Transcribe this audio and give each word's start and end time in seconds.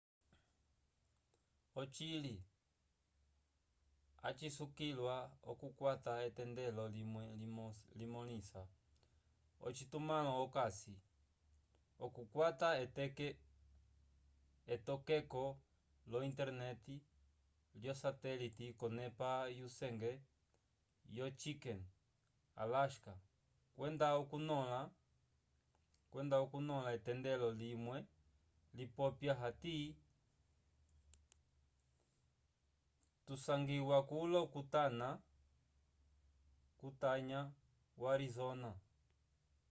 ocili 1.81 2.33
acisukiliwa 4.27 5.17
okukwata 5.51 6.11
etendelo 6.27 6.83
limwe 6.95 7.23
limõlisa 7.99 8.61
ocitumãlo 9.67 10.31
okasi 10.43 10.95
okukwata 12.05 12.69
etokeko 14.73 15.43
lo 16.11 16.17
internet 16.29 16.83
lyosatelite 17.81 18.65
k'onepa 18.79 19.29
yusenge 19.59 20.11
yo 21.17 21.25
chicken 21.41 21.79
alasca 22.61 23.13
kwenda 26.13 26.37
okunõla 26.45 26.87
etendelo 26.97 27.47
limwe 27.61 27.97
lipopya 28.77 29.33
hati 29.41 29.75
tusangiwa 33.25 33.97
kulo 34.09 34.39
kutanya 36.89 37.41
wo 37.99 38.05
arizona 38.15 38.71